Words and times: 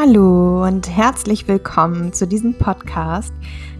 Hallo 0.00 0.64
und 0.64 0.88
herzlich 0.88 1.48
willkommen 1.48 2.12
zu 2.12 2.28
diesem 2.28 2.56
Podcast 2.56 3.32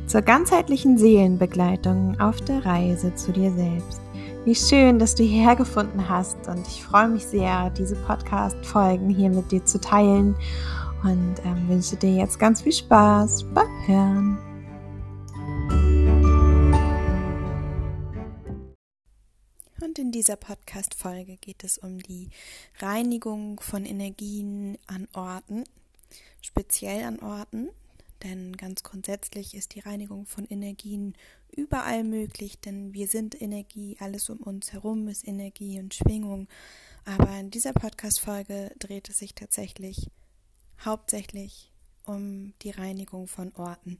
zur 0.08 0.20
ganzheitlichen 0.20 0.98
Seelenbegleitung 0.98 2.18
auf 2.18 2.40
der 2.40 2.66
Reise 2.66 3.14
zu 3.14 3.30
dir 3.30 3.52
selbst. 3.52 4.00
Wie 4.44 4.56
schön, 4.56 4.98
dass 4.98 5.14
du 5.14 5.22
hierher 5.22 5.54
gefunden 5.54 6.08
hast 6.08 6.48
und 6.48 6.66
ich 6.66 6.82
freue 6.82 7.06
mich 7.06 7.24
sehr, 7.24 7.70
diese 7.70 7.94
Podcast-Folgen 7.94 9.10
hier 9.10 9.30
mit 9.30 9.52
dir 9.52 9.64
zu 9.64 9.80
teilen 9.80 10.34
und 11.04 11.36
ähm, 11.44 11.68
wünsche 11.68 11.94
dir 11.94 12.10
jetzt 12.10 12.40
ganz 12.40 12.62
viel 12.62 12.72
Spaß 12.72 13.44
beim 13.54 13.86
Hören. 13.86 14.38
Und 19.80 20.00
in 20.00 20.10
dieser 20.10 20.34
Podcast-Folge 20.34 21.36
geht 21.36 21.62
es 21.62 21.78
um 21.78 22.00
die 22.00 22.30
Reinigung 22.80 23.60
von 23.60 23.84
Energien 23.84 24.78
an 24.88 25.06
Orten, 25.14 25.62
speziell 26.40 27.04
an 27.04 27.20
Orten, 27.20 27.68
denn 28.22 28.56
ganz 28.56 28.82
grundsätzlich 28.82 29.54
ist 29.54 29.74
die 29.74 29.80
Reinigung 29.80 30.26
von 30.26 30.44
Energien 30.44 31.14
überall 31.50 32.04
möglich, 32.04 32.58
denn 32.60 32.92
wir 32.92 33.06
sind 33.06 33.40
Energie, 33.40 33.96
alles 34.00 34.28
um 34.28 34.38
uns 34.38 34.72
herum 34.72 35.08
ist 35.08 35.26
Energie 35.26 35.78
und 35.78 35.94
Schwingung. 35.94 36.48
Aber 37.04 37.30
in 37.38 37.50
dieser 37.50 37.72
Podcast-Folge 37.72 38.72
dreht 38.78 39.08
es 39.08 39.18
sich 39.18 39.34
tatsächlich 39.34 40.10
hauptsächlich 40.84 41.72
um 42.04 42.54
die 42.62 42.70
Reinigung 42.70 43.28
von 43.28 43.54
Orten. 43.54 43.98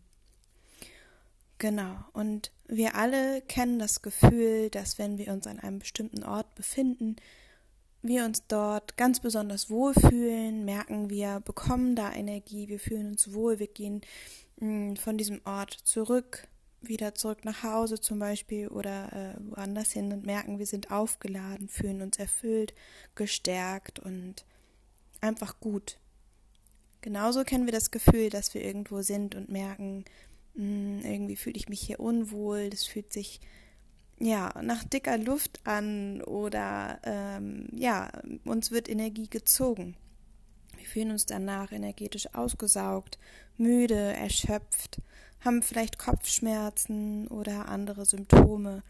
Genau, 1.58 1.96
und 2.12 2.52
wir 2.68 2.94
alle 2.94 3.42
kennen 3.42 3.78
das 3.78 4.02
Gefühl, 4.02 4.70
dass 4.70 4.98
wenn 4.98 5.18
wir 5.18 5.32
uns 5.32 5.46
an 5.46 5.58
einem 5.58 5.80
bestimmten 5.80 6.22
Ort 6.22 6.54
befinden, 6.54 7.16
wir 8.02 8.24
uns 8.24 8.46
dort 8.46 8.96
ganz 8.96 9.20
besonders 9.20 9.70
wohlfühlen, 9.70 10.64
merken, 10.64 11.10
wir 11.10 11.40
bekommen 11.40 11.96
da 11.96 12.12
Energie, 12.12 12.68
wir 12.68 12.78
fühlen 12.78 13.08
uns 13.08 13.32
wohl, 13.32 13.58
wir 13.58 13.66
gehen 13.66 14.02
mm, 14.60 14.94
von 14.94 15.18
diesem 15.18 15.40
Ort 15.44 15.72
zurück, 15.72 16.46
wieder 16.80 17.14
zurück 17.14 17.44
nach 17.44 17.64
Hause 17.64 18.00
zum 18.00 18.20
Beispiel 18.20 18.68
oder 18.68 19.12
äh, 19.12 19.40
woanders 19.50 19.92
hin 19.92 20.12
und 20.12 20.24
merken, 20.24 20.58
wir 20.58 20.66
sind 20.66 20.92
aufgeladen, 20.92 21.68
fühlen 21.68 22.02
uns 22.02 22.18
erfüllt, 22.18 22.72
gestärkt 23.16 23.98
und 23.98 24.44
einfach 25.20 25.58
gut. 25.58 25.98
Genauso 27.00 27.44
kennen 27.44 27.66
wir 27.66 27.72
das 27.72 27.90
Gefühl, 27.90 28.30
dass 28.30 28.54
wir 28.54 28.64
irgendwo 28.64 29.02
sind 29.02 29.34
und 29.34 29.48
merken, 29.48 30.04
mh, 30.54 30.64
mm, 30.64 31.00
irgendwie 31.04 31.36
fühle 31.36 31.56
ich 31.56 31.68
mich 31.68 31.80
hier 31.80 31.98
unwohl, 31.98 32.70
das 32.70 32.84
fühlt 32.84 33.12
sich 33.12 33.40
ja, 34.20 34.52
nach 34.62 34.84
dicker 34.84 35.18
Luft 35.18 35.60
an 35.64 36.22
oder 36.22 36.98
ähm, 37.04 37.68
ja, 37.72 38.10
uns 38.44 38.70
wird 38.70 38.88
Energie 38.88 39.28
gezogen. 39.28 39.96
Wir 40.76 40.86
fühlen 40.86 41.10
uns 41.10 41.26
danach 41.26 41.72
energetisch 41.72 42.34
ausgesaugt, 42.34 43.18
müde, 43.56 44.14
erschöpft, 44.16 45.00
haben 45.40 45.62
vielleicht 45.62 45.98
Kopfschmerzen 45.98 47.28
oder 47.28 47.68
andere 47.68 48.04
Symptome 48.06 48.82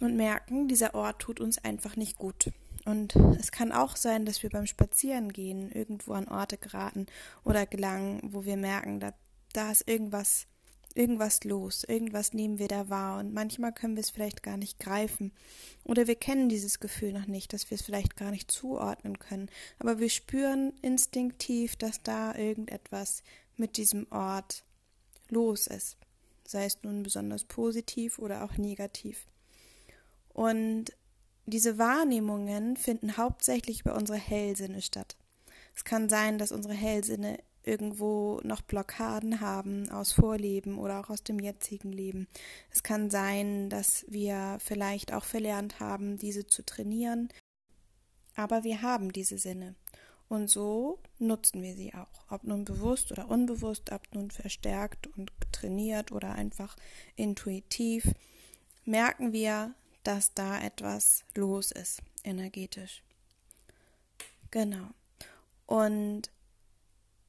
und 0.00 0.16
merken, 0.16 0.68
dieser 0.68 0.94
Ort 0.94 1.20
tut 1.20 1.40
uns 1.40 1.58
einfach 1.58 1.96
nicht 1.96 2.18
gut. 2.18 2.50
Und 2.84 3.14
es 3.38 3.52
kann 3.52 3.70
auch 3.70 3.94
sein, 3.96 4.24
dass 4.24 4.42
wir 4.42 4.50
beim 4.50 4.66
Spazierengehen 4.66 5.70
irgendwo 5.70 6.14
an 6.14 6.26
Orte 6.26 6.56
geraten 6.56 7.06
oder 7.44 7.64
gelangen, 7.66 8.20
wo 8.24 8.44
wir 8.44 8.56
merken, 8.56 8.98
da, 8.98 9.14
da 9.52 9.70
ist 9.70 9.88
irgendwas 9.88 10.46
irgendwas 10.94 11.44
los, 11.44 11.84
irgendwas 11.84 12.32
nehmen 12.32 12.58
wir 12.58 12.68
da 12.68 12.88
wahr 12.88 13.20
und 13.20 13.32
manchmal 13.32 13.72
können 13.72 13.96
wir 13.96 14.02
es 14.02 14.10
vielleicht 14.10 14.42
gar 14.42 14.56
nicht 14.56 14.78
greifen 14.78 15.32
oder 15.84 16.06
wir 16.06 16.14
kennen 16.14 16.48
dieses 16.48 16.80
Gefühl 16.80 17.12
noch 17.12 17.26
nicht, 17.26 17.52
dass 17.52 17.70
wir 17.70 17.76
es 17.76 17.82
vielleicht 17.82 18.16
gar 18.16 18.30
nicht 18.30 18.50
zuordnen 18.50 19.18
können, 19.18 19.48
aber 19.78 19.98
wir 19.98 20.10
spüren 20.10 20.72
instinktiv, 20.82 21.76
dass 21.76 22.02
da 22.02 22.34
irgendetwas 22.34 23.22
mit 23.56 23.76
diesem 23.76 24.06
Ort 24.10 24.64
los 25.28 25.66
ist, 25.66 25.96
sei 26.46 26.64
es 26.64 26.82
nun 26.82 27.02
besonders 27.02 27.44
positiv 27.44 28.18
oder 28.18 28.44
auch 28.44 28.56
negativ. 28.56 29.26
Und 30.28 30.92
diese 31.46 31.78
Wahrnehmungen 31.78 32.76
finden 32.76 33.16
hauptsächlich 33.16 33.80
über 33.80 33.96
unsere 33.96 34.18
Hellsinne 34.18 34.80
statt. 34.80 35.16
Es 35.74 35.84
kann 35.84 36.08
sein, 36.08 36.38
dass 36.38 36.52
unsere 36.52 36.74
Hellsinne 36.74 37.38
irgendwo 37.64 38.40
noch 38.42 38.62
Blockaden 38.62 39.40
haben 39.40 39.90
aus 39.90 40.12
Vorleben 40.12 40.78
oder 40.78 41.00
auch 41.00 41.10
aus 41.10 41.22
dem 41.22 41.38
jetzigen 41.38 41.92
Leben. 41.92 42.28
Es 42.70 42.82
kann 42.82 43.10
sein, 43.10 43.70
dass 43.70 44.04
wir 44.08 44.58
vielleicht 44.60 45.12
auch 45.12 45.24
verlernt 45.24 45.80
haben, 45.80 46.16
diese 46.18 46.46
zu 46.46 46.64
trainieren, 46.64 47.28
aber 48.34 48.64
wir 48.64 48.82
haben 48.82 49.12
diese 49.12 49.38
Sinne. 49.38 49.74
Und 50.28 50.48
so 50.48 50.98
nutzen 51.18 51.62
wir 51.62 51.76
sie 51.76 51.92
auch, 51.92 52.24
ob 52.30 52.44
nun 52.44 52.64
bewusst 52.64 53.12
oder 53.12 53.28
unbewusst, 53.28 53.92
ob 53.92 54.02
nun 54.14 54.30
verstärkt 54.30 55.06
und 55.18 55.30
trainiert 55.52 56.10
oder 56.10 56.32
einfach 56.32 56.74
intuitiv, 57.16 58.14
merken 58.86 59.32
wir, 59.32 59.74
dass 60.04 60.32
da 60.32 60.58
etwas 60.60 61.24
los 61.34 61.70
ist, 61.70 62.02
energetisch. 62.24 63.02
Genau. 64.50 64.88
Und 65.66 66.30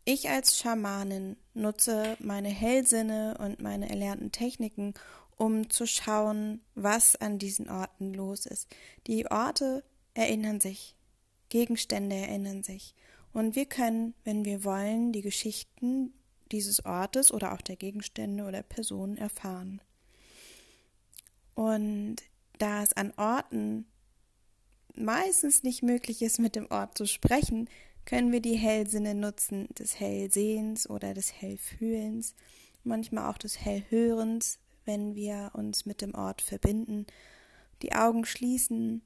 ich 0.06 0.30
als 0.30 0.58
Schamanin 0.58 1.38
nutze 1.54 2.18
meine 2.20 2.50
Hellsinne 2.50 3.38
und 3.40 3.62
meine 3.62 3.90
erlernten 3.90 4.32
Techniken, 4.32 4.94
um 5.38 5.70
zu 5.70 5.86
schauen, 5.86 6.62
was 6.76 7.16
an 7.16 7.40
diesen 7.40 7.70
Orten 7.70 8.14
los 8.14 8.46
ist. 8.46 8.68
Die 9.08 9.26
Orte 9.30 9.84
erinnern 10.14 10.60
sich, 10.60 10.96
Gegenstände 11.50 12.16
erinnern 12.16 12.64
sich. 12.64 12.96
Und 13.32 13.56
wir 13.56 13.66
können, 13.66 14.14
wenn 14.24 14.46
wir 14.46 14.64
wollen, 14.64 15.12
die 15.12 15.22
Geschichten 15.22 16.14
dieses 16.52 16.86
Ortes 16.86 17.32
oder 17.32 17.54
auch 17.54 17.62
der 17.62 17.76
Gegenstände 17.76 18.44
oder 18.44 18.62
Personen 18.62 19.18
erfahren. 19.18 19.82
Und 21.56 22.18
da 22.60 22.84
es 22.84 22.94
an 22.94 23.14
Orten 23.18 23.86
meistens 24.96 25.64
nicht 25.64 25.82
möglich 25.82 26.22
ist, 26.22 26.40
mit 26.40 26.56
dem 26.56 26.70
Ort 26.70 26.98
zu 26.98 27.08
sprechen, 27.08 27.68
können 28.06 28.32
wir 28.32 28.42
die 28.42 28.58
Hellsinne 28.58 29.16
nutzen, 29.16 29.68
des 29.76 30.00
Hellsehens 30.00 30.90
oder 30.90 31.14
des 31.14 31.34
Hellfühlens, 31.34 32.36
manchmal 32.84 33.30
auch 33.30 33.38
des 33.38 33.60
Hellhörens, 33.60 34.60
wenn 34.86 35.16
wir 35.16 35.52
uns 35.54 35.86
mit 35.86 36.02
dem 36.02 36.14
Ort 36.14 36.42
verbinden, 36.42 37.06
die 37.82 37.94
Augen 37.94 38.26
schließen 38.26 39.02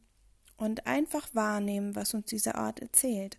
und 0.57 0.87
einfach 0.87 1.33
wahrnehmen, 1.33 1.95
was 1.95 2.13
uns 2.13 2.25
dieser 2.25 2.55
Ort 2.55 2.79
erzählt. 2.79 3.37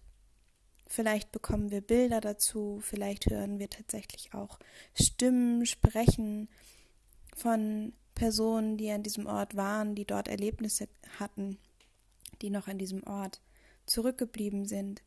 Vielleicht 0.86 1.32
bekommen 1.32 1.70
wir 1.70 1.80
Bilder 1.80 2.20
dazu, 2.20 2.78
vielleicht 2.80 3.26
hören 3.26 3.58
wir 3.58 3.68
tatsächlich 3.68 4.32
auch 4.32 4.58
Stimmen 4.94 5.66
sprechen 5.66 6.48
von 7.36 7.92
Personen, 8.14 8.76
die 8.76 8.90
an 8.90 9.02
diesem 9.02 9.26
Ort 9.26 9.54
waren, 9.54 9.94
die 9.94 10.06
dort 10.06 10.28
Erlebnisse 10.28 10.88
hatten, 11.18 11.58
die 12.40 12.50
noch 12.50 12.68
an 12.68 12.78
diesem 12.78 13.02
Ort 13.04 13.42
zurückgeblieben 13.86 14.64
sind 14.66 15.02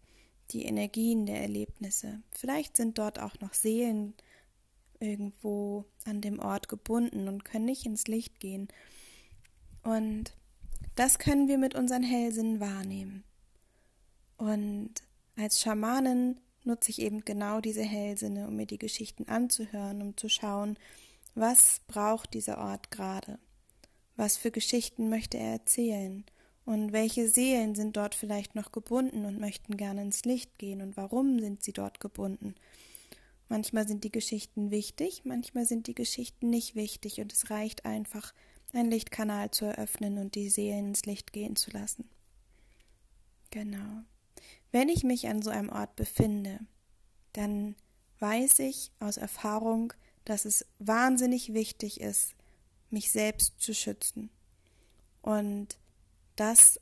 die 0.53 0.65
Energien 0.65 1.25
der 1.25 1.41
Erlebnisse. 1.41 2.21
Vielleicht 2.31 2.77
sind 2.77 2.97
dort 2.97 3.19
auch 3.19 3.39
noch 3.39 3.53
Seelen 3.53 4.13
irgendwo 4.99 5.85
an 6.05 6.21
dem 6.21 6.39
Ort 6.39 6.69
gebunden 6.69 7.27
und 7.27 7.43
können 7.43 7.65
nicht 7.65 7.85
ins 7.85 8.07
Licht 8.07 8.39
gehen. 8.39 8.67
Und 9.83 10.33
das 10.95 11.19
können 11.19 11.47
wir 11.47 11.57
mit 11.57 11.75
unseren 11.75 12.03
Hellsinnen 12.03 12.59
wahrnehmen. 12.59 13.23
Und 14.37 14.93
als 15.35 15.61
Schamanin 15.61 16.39
nutze 16.63 16.91
ich 16.91 17.01
eben 17.01 17.25
genau 17.25 17.61
diese 17.61 17.83
Hellsinne, 17.83 18.47
um 18.47 18.55
mir 18.55 18.67
die 18.67 18.77
Geschichten 18.77 19.27
anzuhören, 19.27 20.01
um 20.01 20.17
zu 20.17 20.29
schauen, 20.29 20.77
was 21.33 21.81
braucht 21.87 22.33
dieser 22.33 22.57
Ort 22.57 22.91
gerade? 22.91 23.39
Was 24.15 24.37
für 24.37 24.51
Geschichten 24.51 25.09
möchte 25.09 25.37
er 25.37 25.53
erzählen? 25.53 26.25
Und 26.65 26.93
welche 26.93 27.27
Seelen 27.27 27.75
sind 27.75 27.97
dort 27.97 28.15
vielleicht 28.15 28.55
noch 28.55 28.71
gebunden 28.71 29.25
und 29.25 29.39
möchten 29.39 29.77
gerne 29.77 30.03
ins 30.03 30.25
Licht 30.25 30.57
gehen 30.59 30.81
und 30.81 30.95
warum 30.95 31.39
sind 31.39 31.63
sie 31.63 31.73
dort 31.73 31.99
gebunden? 31.99 32.55
Manchmal 33.49 33.87
sind 33.87 34.03
die 34.03 34.11
Geschichten 34.11 34.71
wichtig, 34.71 35.23
manchmal 35.25 35.65
sind 35.65 35.87
die 35.87 35.95
Geschichten 35.95 36.49
nicht 36.49 36.75
wichtig 36.75 37.19
und 37.19 37.33
es 37.33 37.49
reicht 37.49 37.85
einfach, 37.85 38.33
einen 38.73 38.89
Lichtkanal 38.89 39.51
zu 39.51 39.65
eröffnen 39.65 40.17
und 40.17 40.35
die 40.35 40.49
Seelen 40.49 40.89
ins 40.89 41.05
Licht 41.05 41.33
gehen 41.33 41.55
zu 41.55 41.71
lassen. 41.71 42.09
Genau. 43.49 44.03
Wenn 44.71 44.87
ich 44.87 45.03
mich 45.03 45.27
an 45.27 45.41
so 45.41 45.49
einem 45.49 45.69
Ort 45.69 45.95
befinde, 45.97 46.59
dann 47.33 47.75
weiß 48.19 48.59
ich 48.59 48.91
aus 48.99 49.17
Erfahrung, 49.17 49.91
dass 50.23 50.45
es 50.45 50.65
wahnsinnig 50.79 51.53
wichtig 51.53 51.99
ist, 51.99 52.35
mich 52.89 53.11
selbst 53.11 53.59
zu 53.59 53.73
schützen. 53.73 54.29
Und 55.21 55.77
das 56.41 56.79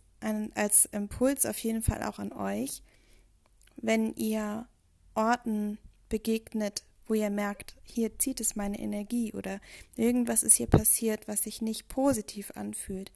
als 0.55 0.85
Impuls 0.85 1.45
auf 1.45 1.57
jeden 1.59 1.81
Fall 1.81 2.01
auch 2.03 2.17
an 2.17 2.31
euch, 2.31 2.81
wenn 3.75 4.13
ihr 4.15 4.67
Orten 5.15 5.77
begegnet, 6.07 6.83
wo 7.05 7.13
ihr 7.13 7.29
merkt, 7.29 7.75
hier 7.83 8.17
zieht 8.19 8.39
es 8.39 8.55
meine 8.55 8.79
Energie 8.79 9.33
oder 9.33 9.59
irgendwas 9.97 10.43
ist 10.43 10.55
hier 10.55 10.67
passiert, 10.67 11.27
was 11.27 11.43
sich 11.43 11.61
nicht 11.61 11.89
positiv 11.89 12.51
anfühlt, 12.55 13.11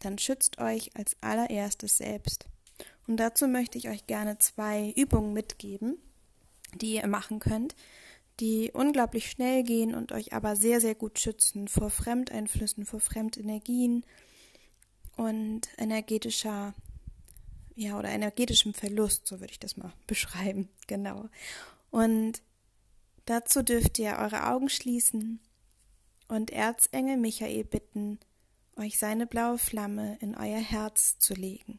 dann 0.00 0.18
schützt 0.18 0.58
euch 0.58 0.90
als 0.96 1.16
allererstes 1.20 1.98
selbst. 1.98 2.46
Und 3.06 3.18
dazu 3.18 3.46
möchte 3.46 3.78
ich 3.78 3.88
euch 3.88 4.06
gerne 4.06 4.38
zwei 4.38 4.92
Übungen 4.96 5.32
mitgeben, 5.32 5.98
die 6.74 6.94
ihr 6.94 7.06
machen 7.06 7.38
könnt, 7.38 7.76
die 8.40 8.72
unglaublich 8.72 9.30
schnell 9.30 9.62
gehen 9.62 9.94
und 9.94 10.10
euch 10.12 10.32
aber 10.32 10.56
sehr, 10.56 10.80
sehr 10.80 10.94
gut 10.94 11.20
schützen 11.20 11.68
vor 11.68 11.90
Fremdeinflüssen, 11.90 12.84
vor 12.84 13.00
Fremdenergien 13.00 14.04
und 15.16 15.68
energetischer, 15.78 16.74
ja, 17.74 17.98
oder 17.98 18.10
energetischem 18.10 18.74
Verlust, 18.74 19.26
so 19.26 19.40
würde 19.40 19.52
ich 19.52 19.58
das 19.58 19.76
mal 19.76 19.92
beschreiben, 20.06 20.68
genau. 20.86 21.28
Und 21.90 22.42
dazu 23.24 23.62
dürft 23.62 23.98
ihr 23.98 24.16
eure 24.18 24.46
Augen 24.46 24.68
schließen 24.68 25.40
und 26.28 26.50
Erzengel 26.50 27.16
Michael 27.16 27.64
bitten, 27.64 28.18
euch 28.76 28.98
seine 28.98 29.26
blaue 29.26 29.58
Flamme 29.58 30.18
in 30.20 30.36
euer 30.36 30.60
Herz 30.60 31.18
zu 31.18 31.34
legen. 31.34 31.78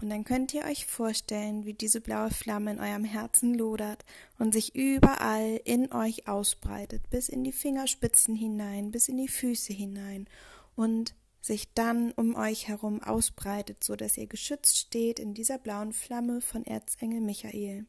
Und 0.00 0.10
dann 0.10 0.24
könnt 0.24 0.52
ihr 0.52 0.64
euch 0.64 0.86
vorstellen, 0.86 1.64
wie 1.64 1.74
diese 1.74 2.00
blaue 2.00 2.30
Flamme 2.30 2.72
in 2.72 2.80
eurem 2.80 3.04
Herzen 3.04 3.54
lodert 3.54 4.04
und 4.36 4.52
sich 4.52 4.74
überall 4.74 5.60
in 5.64 5.92
euch 5.92 6.26
ausbreitet, 6.26 7.08
bis 7.08 7.28
in 7.28 7.44
die 7.44 7.52
Fingerspitzen 7.52 8.34
hinein, 8.34 8.90
bis 8.90 9.08
in 9.08 9.16
die 9.16 9.28
Füße 9.28 9.72
hinein 9.72 10.26
und 10.74 11.14
sich 11.42 11.74
dann 11.74 12.12
um 12.12 12.36
euch 12.36 12.68
herum 12.68 13.02
ausbreitet, 13.02 13.82
so 13.84 13.96
dass 13.96 14.16
ihr 14.16 14.28
geschützt 14.28 14.78
steht 14.78 15.18
in 15.18 15.34
dieser 15.34 15.58
blauen 15.58 15.92
Flamme 15.92 16.40
von 16.40 16.64
Erzengel 16.64 17.20
Michael. 17.20 17.84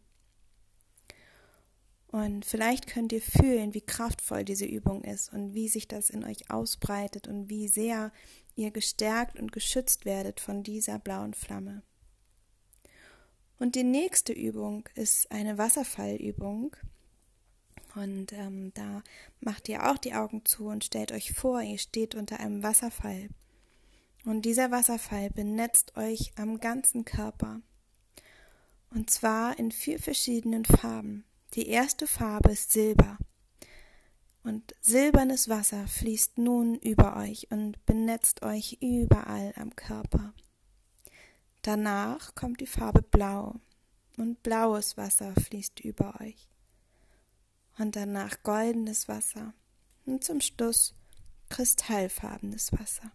Und 2.08 2.46
vielleicht 2.46 2.88
könnt 2.88 3.12
ihr 3.12 3.22
fühlen, 3.22 3.74
wie 3.74 3.82
kraftvoll 3.82 4.44
diese 4.44 4.66
Übung 4.66 5.04
ist 5.04 5.32
und 5.32 5.54
wie 5.54 5.70
sich 5.70 5.88
das 5.88 6.10
in 6.10 6.24
euch 6.24 6.50
ausbreitet 6.52 7.28
und 7.28 7.50
wie 7.50 7.68
sehr 7.68 8.12
ihr 8.56 8.72
gestärkt 8.72 9.40
und 9.40 9.52
geschützt 9.52 10.06
werdet 10.06 10.40
von 10.40 10.64
dieser 10.64 11.00
blauen 11.00 11.34
Flamme. 11.34 11.84
Und 13.60 13.76
die 13.76 13.84
nächste 13.84 14.34
Übung 14.34 14.90
ist 14.96 15.32
eine 15.32 15.58
Wasserfallübung. 15.58 16.76
Und 17.96 18.34
ähm, 18.34 18.72
da 18.74 19.04
macht 19.40 19.70
ihr 19.70 19.90
auch 19.90 19.98
die 19.98 20.14
Augen 20.16 20.44
zu 20.46 20.66
und 20.66 20.84
stellt 20.84 21.12
euch 21.12 21.34
vor, 21.34 21.62
ihr 21.62 21.78
steht 21.78 22.16
unter 22.16 22.40
einem 22.40 22.64
Wasserfall. 22.64 23.30
Und 24.26 24.44
dieser 24.44 24.72
Wasserfall 24.72 25.30
benetzt 25.30 25.98
euch 25.98 26.32
am 26.38 26.60
ganzen 26.60 27.04
Körper. 27.04 27.62
Und 28.90 29.10
zwar 29.10 29.58
in 29.60 29.72
vier 29.72 30.00
verschiedenen 30.00 30.66
Farben. 30.66 31.26
Die 31.56 31.68
erste 31.68 32.08
Farbe 32.08 32.52
ist 32.52 32.72
Silber. 32.72 33.18
Und 34.44 34.76
silbernes 34.82 35.50
Wasser 35.50 35.88
fließt 35.88 36.38
nun 36.38 36.76
über 36.76 37.16
euch 37.18 37.48
und 37.50 37.84
benetzt 37.86 38.44
euch 38.44 38.78
überall 38.82 39.54
am 39.56 39.76
Körper. 39.76 40.34
Danach 41.62 42.36
kommt 42.36 42.60
die 42.60 42.68
Farbe 42.68 43.02
Blau 43.02 43.56
und 44.18 44.44
blaues 44.44 44.98
Wasser 44.98 45.34
fließt 45.34 45.80
über 45.80 46.20
euch. 46.20 46.50
Und 47.78 47.96
danach 47.96 48.44
goldenes 48.44 49.08
Wasser 49.08 49.54
und 50.06 50.24
zum 50.24 50.42
Schluss 50.42 50.94
kristallfarbenes 51.50 52.74
Wasser. 52.74 53.12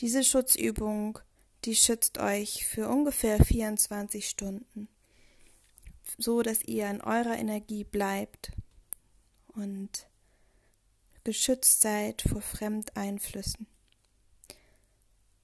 Diese 0.00 0.22
Schutzübung, 0.22 1.18
die 1.64 1.74
schützt 1.74 2.18
euch 2.18 2.66
für 2.66 2.88
ungefähr 2.88 3.44
24 3.44 4.28
Stunden 4.28 4.88
so 6.16 6.42
dass 6.42 6.62
ihr 6.62 6.88
in 6.90 7.00
eurer 7.00 7.36
Energie 7.36 7.84
bleibt 7.84 8.52
und 9.48 10.08
geschützt 11.24 11.82
seid 11.82 12.22
vor 12.22 12.40
Fremdeinflüssen. 12.40 13.66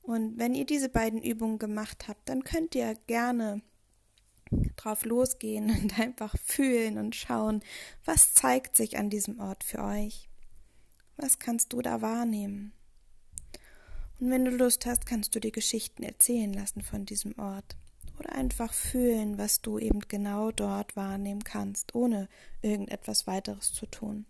Und 0.02 0.38
wenn 0.38 0.54
ihr 0.54 0.66
diese 0.66 0.88
beiden 0.88 1.22
Übungen 1.22 1.58
gemacht 1.58 2.08
habt, 2.08 2.28
dann 2.28 2.44
könnt 2.44 2.74
ihr 2.74 2.94
gerne 3.06 3.62
drauf 4.76 5.04
losgehen 5.04 5.70
und 5.70 5.98
einfach 5.98 6.34
fühlen 6.42 6.98
und 6.98 7.14
schauen, 7.14 7.62
was 8.04 8.34
zeigt 8.34 8.76
sich 8.76 8.98
an 8.98 9.10
diesem 9.10 9.40
Ort 9.40 9.64
für 9.64 9.82
euch. 9.82 10.28
Was 11.16 11.38
kannst 11.38 11.72
du 11.72 11.80
da 11.80 12.02
wahrnehmen? 12.02 12.72
Und 14.20 14.30
wenn 14.30 14.44
du 14.44 14.50
Lust 14.50 14.86
hast, 14.86 15.06
kannst 15.06 15.34
du 15.34 15.40
dir 15.40 15.50
Geschichten 15.50 16.02
erzählen 16.02 16.52
lassen 16.52 16.82
von 16.82 17.04
diesem 17.04 17.38
Ort 17.38 17.76
oder 18.18 18.32
einfach 18.32 18.72
fühlen, 18.72 19.38
was 19.38 19.60
du 19.60 19.78
eben 19.78 20.00
genau 20.00 20.50
dort 20.50 20.96
wahrnehmen 20.96 21.42
kannst, 21.44 21.94
ohne 21.94 22.28
irgendetwas 22.62 23.26
weiteres 23.26 23.72
zu 23.72 23.86
tun. 23.86 24.26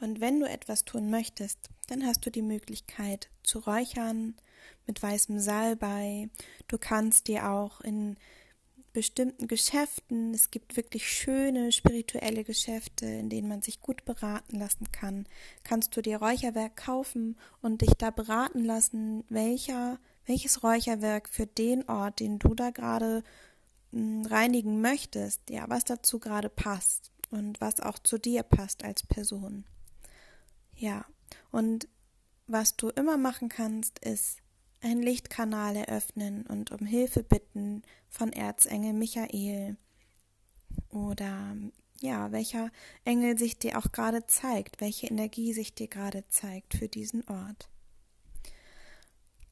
Und 0.00 0.20
wenn 0.20 0.40
du 0.40 0.48
etwas 0.48 0.84
tun 0.84 1.10
möchtest, 1.10 1.70
dann 1.88 2.04
hast 2.04 2.26
du 2.26 2.30
die 2.30 2.42
Möglichkeit 2.42 3.30
zu 3.44 3.60
räuchern 3.60 4.34
mit 4.86 5.02
weißem 5.02 5.38
Salbei. 5.38 6.28
Du 6.66 6.76
kannst 6.76 7.28
dir 7.28 7.48
auch 7.48 7.80
in 7.80 8.16
bestimmten 8.92 9.48
Geschäften, 9.48 10.34
es 10.34 10.50
gibt 10.50 10.76
wirklich 10.76 11.10
schöne 11.10 11.72
spirituelle 11.72 12.44
Geschäfte, 12.44 13.06
in 13.06 13.28
denen 13.30 13.48
man 13.48 13.62
sich 13.62 13.80
gut 13.80 14.04
beraten 14.04 14.58
lassen 14.58 14.92
kann, 14.92 15.26
kannst 15.62 15.96
du 15.96 16.02
dir 16.02 16.18
Räucherwerk 16.18 16.76
kaufen 16.76 17.36
und 17.60 17.80
dich 17.80 17.94
da 17.94 18.10
beraten 18.10 18.64
lassen, 18.64 19.24
welcher 19.28 19.98
welches 20.26 20.62
Räucherwerk 20.62 21.28
für 21.28 21.46
den 21.46 21.88
Ort, 21.88 22.20
den 22.20 22.38
du 22.38 22.54
da 22.54 22.70
gerade 22.70 23.22
hm, 23.92 24.24
reinigen 24.26 24.80
möchtest, 24.80 25.50
ja, 25.50 25.64
was 25.68 25.84
dazu 25.84 26.18
gerade 26.18 26.48
passt 26.48 27.10
und 27.30 27.60
was 27.60 27.80
auch 27.80 27.98
zu 27.98 28.18
dir 28.18 28.42
passt 28.42 28.84
als 28.84 29.02
Person. 29.02 29.64
Ja, 30.74 31.04
und 31.50 31.88
was 32.46 32.76
du 32.76 32.88
immer 32.90 33.16
machen 33.16 33.48
kannst, 33.48 33.98
ist 34.00 34.38
einen 34.82 35.02
Lichtkanal 35.02 35.76
eröffnen 35.76 36.46
und 36.46 36.70
um 36.72 36.84
Hilfe 36.86 37.22
bitten 37.22 37.82
von 38.08 38.32
Erzengel 38.32 38.92
Michael 38.92 39.76
oder 40.88 41.56
ja, 42.00 42.32
welcher 42.32 42.70
Engel 43.04 43.38
sich 43.38 43.58
dir 43.58 43.78
auch 43.78 43.92
gerade 43.92 44.26
zeigt, 44.26 44.80
welche 44.80 45.06
Energie 45.06 45.52
sich 45.52 45.74
dir 45.74 45.86
gerade 45.86 46.26
zeigt 46.28 46.74
für 46.74 46.88
diesen 46.88 47.26
Ort. 47.28 47.70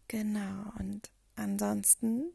Genau, 0.09 0.73
und 0.81 1.11
ansonsten 1.37 2.32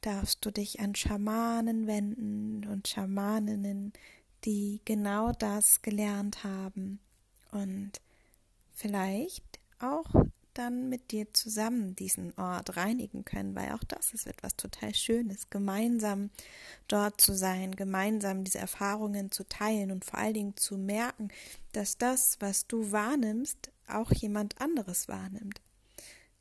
darfst 0.00 0.44
du 0.44 0.50
dich 0.50 0.80
an 0.80 0.96
Schamanen 0.96 1.86
wenden 1.86 2.66
und 2.66 2.88
Schamaninnen, 2.88 3.92
die 4.44 4.80
genau 4.84 5.30
das 5.32 5.80
gelernt 5.80 6.42
haben 6.42 6.98
und 7.52 7.92
vielleicht 8.72 9.60
auch 9.78 10.12
dann 10.54 10.88
mit 10.88 11.10
dir 11.10 11.32
zusammen 11.32 11.94
diesen 11.96 12.36
Ort 12.38 12.76
reinigen 12.76 13.24
können, 13.24 13.54
weil 13.54 13.72
auch 13.72 13.84
das 13.84 14.14
ist 14.14 14.26
etwas 14.26 14.56
total 14.56 14.94
Schönes, 14.94 15.50
gemeinsam 15.50 16.30
dort 16.88 17.20
zu 17.20 17.34
sein, 17.34 17.72
gemeinsam 17.72 18.44
diese 18.44 18.58
Erfahrungen 18.58 19.30
zu 19.30 19.46
teilen 19.48 19.90
und 19.90 20.04
vor 20.04 20.18
allen 20.18 20.34
Dingen 20.34 20.56
zu 20.56 20.76
merken, 20.76 21.28
dass 21.72 21.98
das, 21.98 22.36
was 22.40 22.66
du 22.66 22.92
wahrnimmst, 22.92 23.70
auch 23.88 24.10
jemand 24.12 24.60
anderes 24.60 25.08
wahrnimmt. 25.08 25.60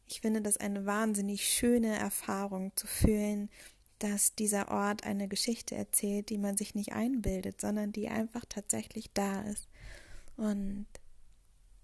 Ich 0.08 0.22
finde 0.22 0.42
das 0.42 0.58
eine 0.58 0.86
wahnsinnig 0.86 1.48
schöne 1.48 1.98
Erfahrung 1.98 2.72
zu 2.76 2.88
fühlen, 2.88 3.50
dass 4.00 4.36
dieser 4.36 4.70
Ort 4.70 5.06
eine 5.06 5.28
Geschichte 5.28 5.76
erzählt, 5.76 6.30
die 6.30 6.38
man 6.38 6.58
sich 6.58 6.76
nicht 6.76 6.94
einbildet, 6.94 7.62
sondern 7.62 7.92
die 7.92 8.10
einfach 8.10 8.44
tatsächlich 8.48 9.12
da 9.14 9.42
ist. 9.44 9.68
Und 10.36 10.86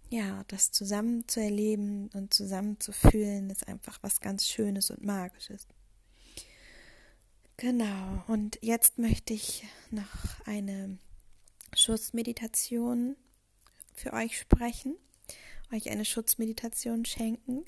ja, 0.10 0.44
das 0.48 0.72
zusammen 0.72 1.28
zu 1.28 1.40
erleben 1.40 2.10
und 2.14 2.34
zusammen 2.34 2.80
zu 2.80 2.92
fühlen, 2.92 3.50
ist 3.50 3.68
einfach 3.68 4.00
was 4.02 4.22
ganz 4.22 4.48
Schönes 4.48 4.90
und 4.90 5.04
Magisches. 5.04 5.68
Genau, 7.58 8.24
und 8.28 8.58
jetzt 8.62 8.98
möchte 8.98 9.34
ich 9.34 9.66
noch 9.92 10.46
eine 10.46 10.98
Schutzmeditation 11.76 13.16
für 13.94 14.14
euch 14.14 14.40
sprechen, 14.40 14.96
euch 15.74 15.92
eine 15.92 16.06
Schutzmeditation 16.06 17.06
schenken, 17.06 17.66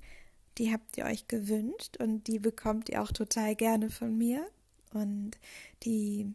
die 0.57 0.71
habt 0.71 0.97
ihr 0.97 1.05
euch 1.05 1.27
gewünscht 1.27 1.97
und 1.97 2.27
die 2.27 2.39
bekommt 2.39 2.89
ihr 2.89 3.01
auch 3.01 3.11
total 3.11 3.55
gerne 3.55 3.89
von 3.89 4.17
mir. 4.17 4.47
Und 4.93 5.31
die, 5.83 6.33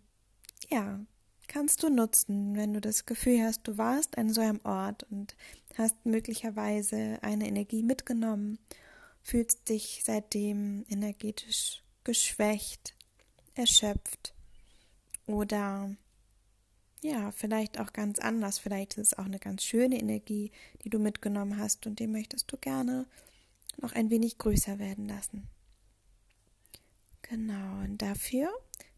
ja, 0.68 1.00
kannst 1.48 1.82
du 1.82 1.90
nutzen, 1.90 2.56
wenn 2.56 2.72
du 2.72 2.80
das 2.80 3.06
Gefühl 3.06 3.42
hast, 3.42 3.62
du 3.68 3.78
warst 3.78 4.18
an 4.18 4.32
so 4.32 4.40
einem 4.40 4.60
Ort 4.64 5.04
und 5.10 5.36
hast 5.78 6.04
möglicherweise 6.04 7.18
eine 7.22 7.46
Energie 7.46 7.82
mitgenommen, 7.82 8.58
fühlst 9.22 9.68
dich 9.68 10.02
seitdem 10.04 10.84
energetisch 10.88 11.82
geschwächt, 12.04 12.94
erschöpft 13.54 14.34
oder 15.26 15.94
ja, 17.02 17.30
vielleicht 17.30 17.78
auch 17.78 17.92
ganz 17.92 18.18
anders. 18.18 18.58
Vielleicht 18.58 18.94
ist 18.94 19.12
es 19.12 19.18
auch 19.18 19.24
eine 19.24 19.38
ganz 19.38 19.62
schöne 19.64 19.98
Energie, 19.98 20.50
die 20.82 20.90
du 20.90 20.98
mitgenommen 20.98 21.58
hast 21.58 21.86
und 21.86 21.98
die 21.98 22.06
möchtest 22.06 22.50
du 22.50 22.56
gerne 22.56 23.06
noch 23.78 23.92
ein 23.92 24.10
wenig 24.10 24.38
größer 24.38 24.78
werden 24.78 25.06
lassen. 25.06 25.48
Genau, 27.22 27.82
und 27.82 27.98
dafür 27.98 28.50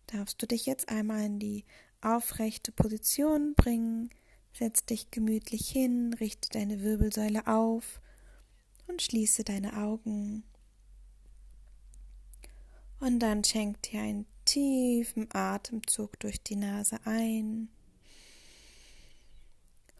darfst 0.06 0.40
du 0.40 0.46
dich 0.46 0.66
jetzt 0.66 0.88
einmal 0.88 1.24
in 1.24 1.38
die 1.38 1.64
aufrechte 2.00 2.72
Position 2.72 3.54
bringen, 3.54 4.10
setz 4.58 4.84
dich 4.84 5.10
gemütlich 5.12 5.68
hin, 5.70 6.14
richte 6.14 6.48
deine 6.50 6.82
Wirbelsäule 6.82 7.46
auf 7.46 8.00
und 8.88 9.00
schließe 9.02 9.44
deine 9.44 9.76
Augen. 9.76 10.42
Und 12.98 13.20
dann 13.20 13.44
schenk 13.44 13.80
dir 13.82 14.00
ein 14.00 14.26
tiefen 14.44 15.28
Atemzug 15.32 16.18
durch 16.18 16.42
die 16.42 16.56
Nase 16.56 16.98
ein 17.04 17.68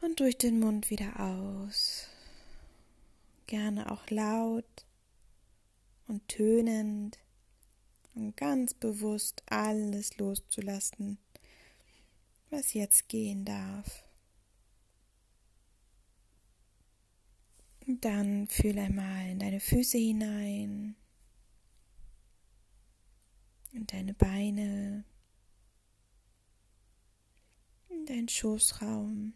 und 0.01 0.19
durch 0.19 0.37
den 0.37 0.59
Mund 0.59 0.91
wieder 0.91 1.21
aus. 1.21 2.09
Gerne 3.47 3.93
auch 3.93 4.11
laut 4.11 4.65
und 6.09 6.27
tönend 6.27 7.19
und 8.17 8.37
ganz 8.37 8.75
bewusst 8.75 9.45
alles 9.47 10.19
loszulassen, 10.19 11.19
was 12.51 12.75
jetzt 12.75 13.09
gehen 13.09 13.45
darf. 13.45 14.08
Dann 18.01 18.47
fühl 18.47 18.79
einmal 18.79 19.31
in 19.31 19.39
deine 19.39 19.61
Füße 19.61 19.99
hinein, 19.99 20.95
in 23.73 23.87
deine 23.87 24.15
Beine, 24.15 25.05
in 27.89 28.07
deinen 28.07 28.29
Schoßraum, 28.29 29.35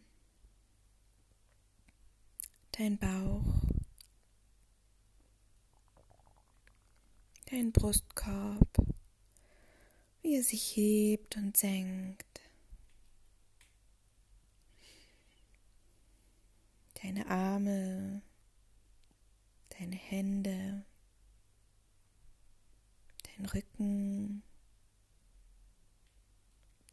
dein 2.73 2.99
Bauch. 2.99 3.63
dein 7.53 7.71
Brustkorb, 7.71 8.79
wie 10.23 10.37
er 10.37 10.43
sich 10.43 10.75
hebt 10.75 11.37
und 11.37 11.57
senkt. 11.57 12.41
Deine 17.03 17.27
Arme, 17.27 18.23
deine 19.83 19.97
Hände, 19.97 20.85
dein 23.25 23.47
Rücken, 23.47 24.45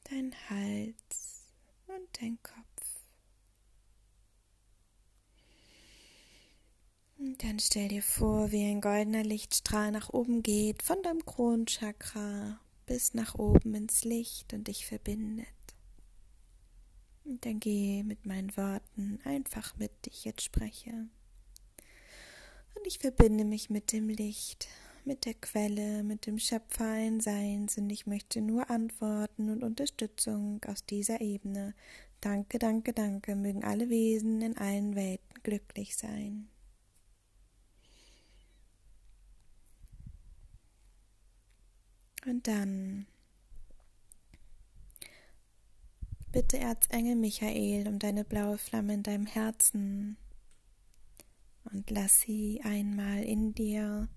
dein 0.06 0.34
Hals 0.50 1.54
und 1.86 2.08
dein 2.20 2.42
Kopf. 2.42 2.66
Und 7.20 7.44
dann 7.44 7.60
stell 7.60 7.90
dir 7.90 8.02
vor, 8.02 8.52
wie 8.52 8.66
ein 8.66 8.82
goldener 8.82 9.24
Lichtstrahl 9.24 9.92
nach 9.92 10.10
oben 10.10 10.42
geht, 10.42 10.82
von 10.82 11.04
deinem 11.04 11.24
Kronchakra 11.24 12.60
bis 12.88 13.14
nach 13.14 13.36
oben 13.36 13.76
ins 13.76 14.04
Licht 14.04 14.52
und 14.54 14.68
dich 14.68 14.88
verbindet. 14.88 15.48
Und 17.24 17.46
dann 17.46 17.60
geh 17.60 18.02
mit 18.02 18.26
meinen 18.26 18.56
Worten 18.58 19.20
einfach 19.26 19.78
mit, 19.78 19.92
die 20.06 20.10
ich 20.10 20.26
jetzt 20.26 20.42
spreche. 20.42 21.08
Und 22.76 22.88
ich 22.88 23.00
verbinde 23.00 23.44
mich 23.44 23.70
mit 23.70 23.92
dem 23.92 24.10
Licht, 24.10 24.68
mit 25.06 25.26
der 25.26 25.34
Quelle, 25.34 26.04
mit 26.04 26.26
dem 26.26 26.40
Schöpfer 26.40 26.86
allen 26.86 27.20
Seins 27.20 27.78
und 27.78 27.90
ich 27.90 28.06
möchte 28.06 28.42
nur 28.42 28.70
Antworten 28.70 29.50
und 29.50 29.64
Unterstützung 29.64 30.62
aus 30.66 30.86
dieser 30.86 31.22
Ebene. 31.22 31.74
Danke, 32.22 32.60
danke, 32.60 32.94
danke, 32.94 33.36
mögen 33.36 33.64
alle 33.64 33.90
Wesen 33.90 34.42
in 34.42 34.58
allen 34.58 34.96
Welten 34.96 35.42
glücklich 35.44 35.96
sein. 35.98 36.50
Und 42.26 42.48
dann 42.48 43.08
bitte 46.32 46.58
Erzengel 46.58 47.16
Michael 47.16 47.88
um 47.88 47.98
deine 47.98 48.24
blaue 48.24 48.58
Flamme 48.58 48.94
in 48.94 49.04
deinem 49.04 49.26
Herzen 49.26 50.18
und 51.72 51.90
lass 51.90 52.22
sie 52.22 52.62
einmal 52.64 53.24
in 53.24 53.54
dir 53.54 54.10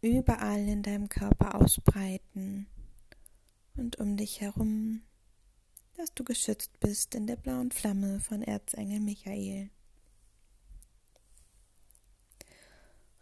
überall 0.00 0.68
in 0.68 0.82
deinem 0.82 1.08
Körper 1.08 1.54
ausbreiten 1.54 2.66
und 3.76 3.98
um 3.98 4.16
dich 4.16 4.40
herum, 4.40 5.02
dass 5.94 6.12
du 6.14 6.24
geschützt 6.24 6.80
bist 6.80 7.14
in 7.14 7.26
der 7.26 7.36
blauen 7.36 7.70
Flamme 7.70 8.20
von 8.20 8.42
Erzengel 8.42 9.00
Michael. 9.00 9.70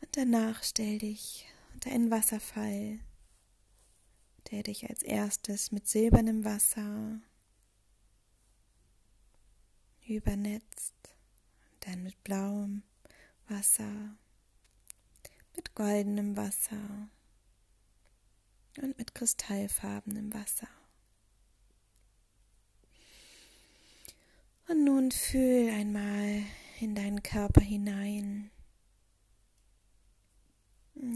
Und 0.00 0.17
danach 0.17 0.62
stell 0.62 0.99
dich 0.99 1.47
unter 1.75 1.90
einen 1.90 2.11
Wasserfall 2.11 3.00
der 4.50 4.62
dich 4.64 4.88
als 4.88 5.02
erstes 5.02 5.71
mit 5.71 5.87
silbernem 5.87 6.45
Wasser 6.45 7.21
übernetzt, 10.07 10.95
dann 11.81 12.02
mit 12.02 12.23
blauem 12.25 12.83
Wasser, 13.50 14.16
mit 15.57 15.75
goldenem 15.75 16.37
Wasser 16.37 17.09
und 18.80 18.97
mit 18.97 19.14
kristallfarbenem 19.14 20.33
Wasser. 20.33 20.69
Und 24.69 24.85
nun 24.85 25.11
fühl 25.11 25.69
einmal 25.71 26.45
in 26.78 26.95
deinen 26.95 27.25
Körper 27.25 27.61
hinein, 27.61 28.52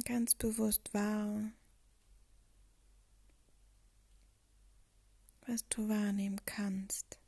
ganz 0.05 0.35
bewusst 0.35 0.93
wahr, 0.93 1.53
was 5.47 5.69
du 5.69 5.89
wahrnehmen 5.89 6.41
kannst. 6.45 7.19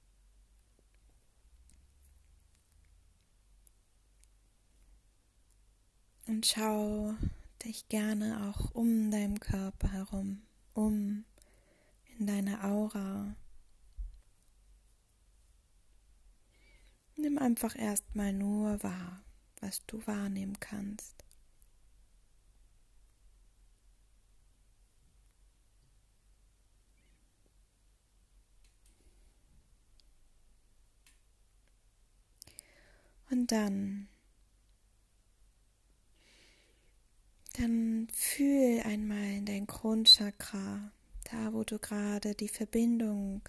Und 6.26 6.45
schau 6.47 7.14
dich 7.64 7.88
gerne 7.88 8.49
auch 8.49 8.75
um 8.75 9.11
deinem 9.11 9.40
Körper 9.40 9.90
herum, 9.92 10.42
um 10.75 11.25
in 12.18 12.26
deiner 12.26 12.64
Aura. 12.64 13.37
Nimm 17.16 17.38
einfach 17.38 17.76
erstmal 17.76 18.33
nur 18.33 18.83
wahr, 18.83 19.23
was 19.61 19.87
du 19.87 20.06
wahrnehmen 20.06 20.59
kannst. 20.61 21.16
Und 33.30 33.50
dann, 33.50 34.09
dann 37.54 38.05
fühl 38.18 38.80
einmal 38.80 39.26
in 39.26 39.44
dein 39.44 39.66
Kronchakra, 39.66 40.90
da 41.25 41.52
wo 41.52 41.64
du 41.64 41.78
gerade 41.78 42.35
die 42.35 42.49
Verbindung 42.49 43.46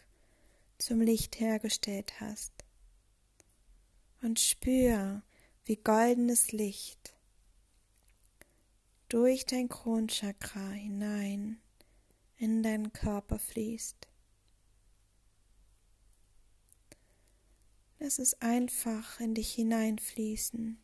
zum 0.78 1.00
Licht 1.00 1.40
hergestellt 1.40 2.20
hast. 2.20 2.52
Und 4.22 4.42
spür, 4.42 5.24
wie 5.64 5.78
goldenes 5.78 6.52
Licht 6.52 7.16
durch 9.08 9.46
dein 9.46 9.70
Kronchakra 9.70 10.72
hinein 10.72 11.62
in 12.36 12.62
deinen 12.62 12.92
Körper 12.92 13.40
fließt. 13.40 14.10
Lass 18.00 18.20
es 18.20 18.34
einfach 18.42 19.22
in 19.22 19.34
dich 19.34 19.54
hineinfließen, 19.54 20.78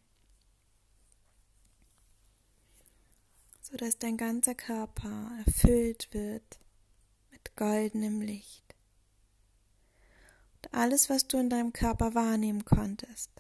sodass 3.74 3.98
dein 3.98 4.18
ganzer 4.18 4.54
Körper 4.54 5.32
erfüllt 5.48 6.08
wird 6.12 6.60
mit 7.32 7.56
goldenem 7.56 8.22
Licht. 8.22 8.76
Und 10.58 10.72
alles, 10.76 11.10
was 11.10 11.28
du 11.28 11.40
in 11.40 11.50
deinem 11.50 11.74
Körper 11.74 12.14
wahrnehmen 12.14 12.66
konntest, 12.66 13.32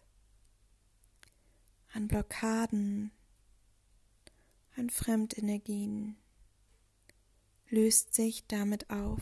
an 1.93 2.07
Blockaden, 2.07 3.11
an 4.75 4.89
Fremdenergien, 4.89 6.17
löst 7.69 8.15
sich 8.15 8.47
damit 8.47 8.89
auf. 8.89 9.21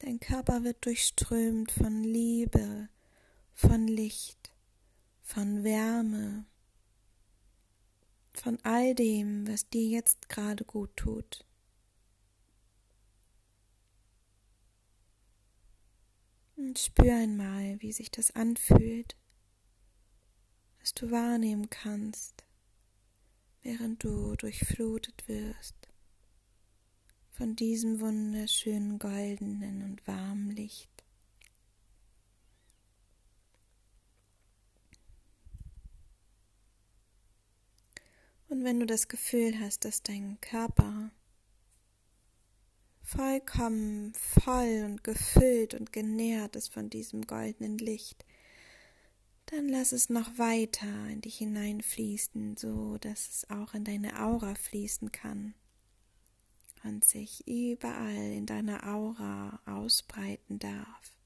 Dein 0.00 0.18
Körper 0.18 0.64
wird 0.64 0.84
durchströmt 0.84 1.70
von 1.70 2.02
Liebe, 2.02 2.88
von 3.54 3.86
Licht, 3.86 4.52
von 5.22 5.64
Wärme, 5.64 6.44
von 8.32 8.58
all 8.62 8.94
dem, 8.94 9.46
was 9.46 9.68
dir 9.68 9.86
jetzt 9.86 10.28
gerade 10.28 10.64
gut 10.64 10.96
tut. 10.96 11.44
Und 16.56 16.78
spür 16.78 17.14
einmal, 17.14 17.80
wie 17.80 17.92
sich 17.92 18.10
das 18.10 18.30
anfühlt, 18.30 19.16
was 20.80 20.94
du 20.94 21.10
wahrnehmen 21.10 21.70
kannst, 21.70 22.44
während 23.62 24.02
du 24.04 24.36
durchflutet 24.36 25.26
wirst 25.28 25.82
von 27.32 27.56
diesem 27.56 27.98
wunderschönen 28.00 28.98
goldenen 28.98 29.82
und 29.82 30.06
warmen 30.06 30.50
Licht. 30.50 30.91
Und 38.52 38.64
wenn 38.64 38.80
du 38.80 38.84
das 38.84 39.08
Gefühl 39.08 39.58
hast, 39.58 39.86
dass 39.86 40.02
dein 40.02 40.38
Körper 40.42 41.10
vollkommen 43.02 44.12
voll 44.12 44.82
und 44.84 45.02
gefüllt 45.02 45.72
und 45.72 45.90
genährt 45.90 46.54
ist 46.54 46.68
von 46.68 46.90
diesem 46.90 47.26
goldenen 47.26 47.78
Licht, 47.78 48.26
dann 49.46 49.70
lass 49.70 49.92
es 49.92 50.10
noch 50.10 50.36
weiter 50.36 51.08
in 51.08 51.22
dich 51.22 51.38
hineinfließen, 51.38 52.58
so 52.58 52.98
dass 52.98 53.30
es 53.30 53.48
auch 53.48 53.72
in 53.72 53.84
deine 53.84 54.22
Aura 54.22 54.54
fließen 54.54 55.10
kann 55.12 55.54
und 56.84 57.06
sich 57.06 57.48
überall 57.48 58.32
in 58.32 58.44
deiner 58.44 58.86
Aura 58.86 59.60
ausbreiten 59.64 60.58
darf. 60.58 61.16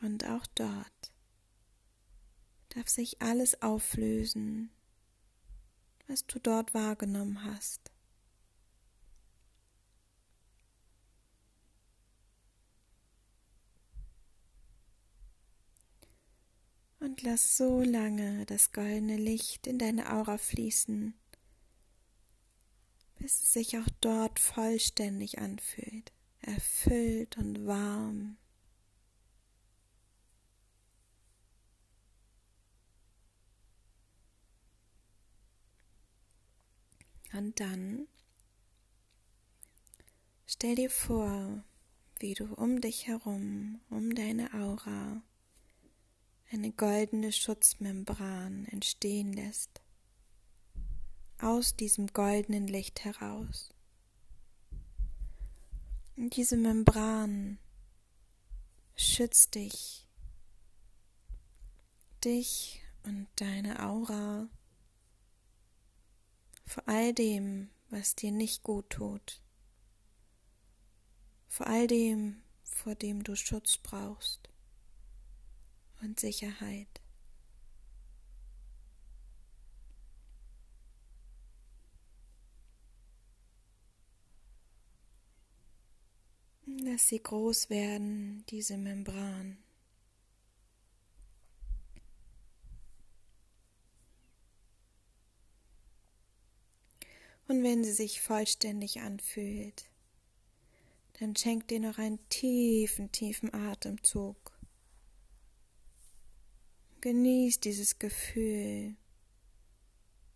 Und 0.00 0.26
auch 0.28 0.44
dort 0.56 1.11
darf 2.74 2.88
sich 2.88 3.20
alles 3.22 3.62
auflösen, 3.62 4.70
was 6.06 6.26
du 6.26 6.38
dort 6.38 6.74
wahrgenommen 6.74 7.44
hast. 7.44 7.92
und 17.02 17.22
lass 17.22 17.56
so 17.56 17.82
lange 17.82 18.46
das 18.46 18.72
goldene 18.72 19.16
Licht 19.16 19.66
in 19.66 19.78
deine 19.78 20.12
Aura 20.12 20.38
fließen, 20.38 21.14
bis 23.18 23.42
es 23.42 23.52
sich 23.52 23.76
auch 23.76 23.88
dort 24.00 24.38
vollständig 24.38 25.38
anfühlt, 25.38 26.12
erfüllt 26.40 27.36
und 27.36 27.66
warm. 27.66 28.38
Und 37.32 37.60
dann 37.60 38.06
stell 40.46 40.74
dir 40.74 40.90
vor, 40.90 41.64
wie 42.18 42.34
du 42.34 42.54
um 42.54 42.80
dich 42.80 43.06
herum, 43.06 43.80
um 43.90 44.14
deine 44.14 44.52
Aura, 44.54 45.22
eine 46.50 46.70
goldene 46.70 47.32
Schutzmembran 47.32 48.66
entstehen 48.66 49.32
lässt, 49.32 49.80
aus 51.38 51.74
diesem 51.74 52.08
goldenen 52.08 52.68
Licht 52.68 53.04
heraus. 53.04 53.74
Und 56.16 56.36
diese 56.36 56.56
Membran 56.58 57.58
schützt 58.94 59.54
dich, 59.54 60.06
dich 62.22 62.82
und 63.04 63.26
deine 63.36 63.82
Aura 63.82 64.48
vor 66.72 66.88
all 66.88 67.12
dem, 67.12 67.68
was 67.90 68.14
dir 68.14 68.32
nicht 68.32 68.62
gut 68.62 68.88
tut, 68.88 69.42
vor 71.46 71.66
all 71.66 71.86
dem, 71.86 72.42
vor 72.64 72.94
dem 72.94 73.22
du 73.22 73.36
Schutz 73.36 73.76
brauchst 73.76 74.48
und 76.00 76.18
Sicherheit. 76.18 77.02
Lass 86.64 87.08
sie 87.08 87.22
groß 87.22 87.68
werden, 87.68 88.46
diese 88.48 88.78
Membran. 88.78 89.58
Und 97.48 97.62
wenn 97.62 97.84
sie 97.84 97.92
sich 97.92 98.20
vollständig 98.20 99.00
anfühlt, 99.00 99.84
dann 101.20 101.36
schenk 101.36 101.68
dir 101.68 101.80
noch 101.80 101.98
einen 101.98 102.18
tiefen, 102.28 103.12
tiefen 103.12 103.52
Atemzug. 103.52 104.36
Genieß 107.00 107.60
dieses 107.60 107.98
Gefühl, 107.98 108.96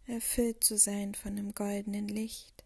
erfüllt 0.07 0.63
zu 0.63 0.77
sein 0.77 1.15
von 1.15 1.37
dem 1.37 1.55
goldenen 1.55 2.09
Licht. 2.09 2.57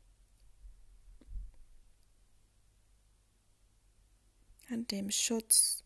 an 4.70 4.86
dem 4.86 5.10
Schutz, 5.10 5.84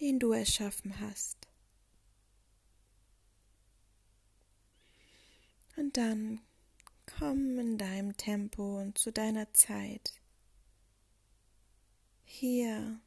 den 0.00 0.18
du 0.18 0.32
erschaffen 0.32 1.00
hast. 1.00 1.48
Und 5.76 5.96
dann 5.96 6.40
komm 7.20 7.58
in 7.58 7.76
deinem 7.76 8.16
Tempo 8.16 8.80
und 8.80 8.96
zu 8.96 9.12
deiner 9.12 9.52
Zeit 9.52 10.14
hier 12.24 12.98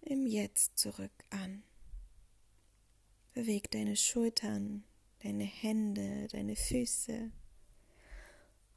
im 0.00 0.26
Jetzt 0.26 0.76
zurück 0.76 1.12
an. 1.30 1.62
Beweg 3.32 3.70
deine 3.70 3.94
Schultern, 3.94 4.82
deine 5.22 5.44
Hände, 5.44 6.26
deine 6.32 6.56
Füße 6.56 7.30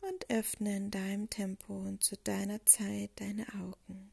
und 0.02 0.30
öffne 0.30 0.78
in 0.78 0.92
deinem 0.92 1.32
Tempo 1.32 1.76
und 1.76 2.04
zu 2.04 2.16
deiner 2.16 2.64
Zeit 2.68 3.10
deine 3.16 3.48
Augen. 3.56 4.12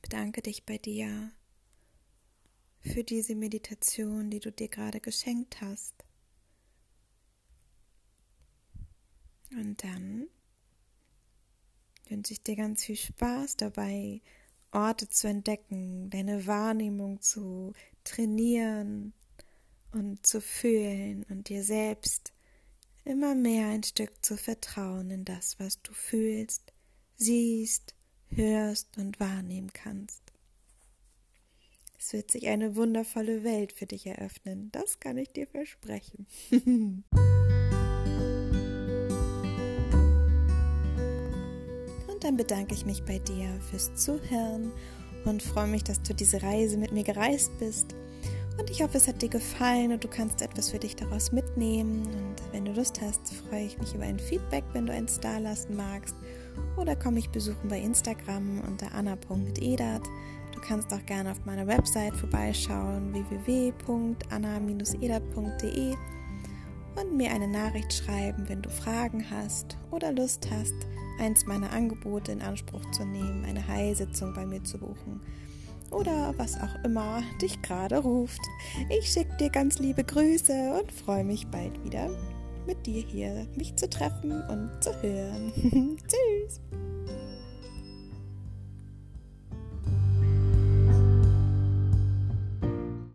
Bedanke 0.00 0.40
dich 0.40 0.64
bei 0.64 0.78
dir 0.78 1.30
für 2.80 3.04
diese 3.04 3.34
Meditation, 3.34 4.30
die 4.30 4.40
du 4.40 4.50
dir 4.50 4.68
gerade 4.68 5.00
geschenkt 5.00 5.60
hast. 5.60 6.07
Und 9.50 9.82
dann 9.82 10.28
wünsche 12.08 12.32
ich 12.32 12.42
dir 12.42 12.56
ganz 12.56 12.84
viel 12.84 12.96
Spaß 12.96 13.56
dabei, 13.56 14.20
Orte 14.72 15.08
zu 15.08 15.28
entdecken, 15.28 16.10
deine 16.10 16.46
Wahrnehmung 16.46 17.20
zu 17.20 17.72
trainieren 18.04 19.12
und 19.92 20.26
zu 20.26 20.40
fühlen 20.40 21.24
und 21.30 21.48
dir 21.48 21.64
selbst 21.64 22.32
immer 23.04 23.34
mehr 23.34 23.68
ein 23.68 23.82
Stück 23.82 24.12
zu 24.24 24.36
vertrauen 24.36 25.10
in 25.10 25.24
das, 25.24 25.58
was 25.58 25.80
du 25.82 25.92
fühlst, 25.94 26.72
siehst, 27.16 27.94
hörst 28.28 28.98
und 28.98 29.18
wahrnehmen 29.18 29.72
kannst. 29.72 30.22
Es 31.98 32.12
wird 32.12 32.30
sich 32.30 32.48
eine 32.48 32.76
wundervolle 32.76 33.42
Welt 33.42 33.72
für 33.72 33.86
dich 33.86 34.06
eröffnen, 34.06 34.70
das 34.72 35.00
kann 35.00 35.16
ich 35.16 35.30
dir 35.32 35.46
versprechen. 35.46 36.26
dann 42.28 42.36
bedanke 42.36 42.74
ich 42.74 42.84
mich 42.84 43.02
bei 43.04 43.18
dir 43.20 43.48
fürs 43.70 43.94
Zuhören 43.94 44.70
und 45.24 45.42
freue 45.42 45.66
mich, 45.66 45.84
dass 45.84 46.02
du 46.02 46.12
diese 46.12 46.42
Reise 46.42 46.76
mit 46.76 46.92
mir 46.92 47.02
gereist 47.02 47.50
bist. 47.58 47.94
Und 48.58 48.68
ich 48.68 48.82
hoffe, 48.82 48.98
es 48.98 49.08
hat 49.08 49.22
dir 49.22 49.30
gefallen 49.30 49.92
und 49.92 50.04
du 50.04 50.08
kannst 50.08 50.42
etwas 50.42 50.68
für 50.68 50.78
dich 50.78 50.94
daraus 50.94 51.32
mitnehmen. 51.32 52.02
Und 52.02 52.34
wenn 52.52 52.66
du 52.66 52.72
Lust 52.72 53.00
hast, 53.00 53.32
freue 53.48 53.64
ich 53.64 53.78
mich 53.78 53.94
über 53.94 54.04
ein 54.04 54.18
Feedback, 54.18 54.64
wenn 54.74 54.84
du 54.84 54.92
einen 54.92 55.08
Star 55.08 55.40
lassen 55.40 55.74
magst. 55.74 56.14
Oder 56.76 56.96
komm 56.96 57.14
mich 57.14 57.30
besuchen 57.30 57.66
bei 57.66 57.80
Instagram 57.80 58.60
unter 58.66 58.94
anna.edat. 58.94 60.02
Du 60.52 60.60
kannst 60.60 60.92
auch 60.92 61.06
gerne 61.06 61.30
auf 61.30 61.42
meiner 61.46 61.66
Website 61.66 62.14
vorbeischauen 62.14 63.14
www.anna-edat.de 63.14 65.94
und 66.96 67.16
mir 67.16 67.30
eine 67.30 67.48
Nachricht 67.48 67.92
schreiben, 67.92 68.48
wenn 68.48 68.62
du 68.62 68.70
Fragen 68.70 69.24
hast 69.30 69.76
oder 69.90 70.12
Lust 70.12 70.48
hast, 70.50 70.74
eins 71.18 71.46
meiner 71.46 71.72
Angebote 71.72 72.32
in 72.32 72.42
Anspruch 72.42 72.88
zu 72.92 73.04
nehmen, 73.04 73.44
eine 73.44 73.66
Heilsitzung 73.66 74.34
bei 74.34 74.46
mir 74.46 74.62
zu 74.64 74.78
buchen 74.78 75.20
oder 75.90 76.34
was 76.36 76.60
auch 76.60 76.84
immer 76.84 77.22
dich 77.40 77.60
gerade 77.62 77.98
ruft. 77.98 78.40
Ich 78.90 79.10
schicke 79.10 79.36
dir 79.38 79.50
ganz 79.50 79.78
liebe 79.78 80.04
Grüße 80.04 80.78
und 80.80 80.92
freue 80.92 81.24
mich 81.24 81.46
bald 81.46 81.82
wieder 81.84 82.10
mit 82.66 82.86
dir 82.86 83.02
hier 83.02 83.46
mich 83.56 83.74
zu 83.76 83.88
treffen 83.88 84.42
und 84.42 84.70
zu 84.82 84.90
hören. 85.02 85.52
Tschüss! 86.06 86.60